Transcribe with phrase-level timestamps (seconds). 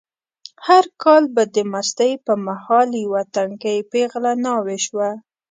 [0.67, 5.09] هر کال به د مستۍ په مهال یوه تنکۍ پېغله ناوې شوه.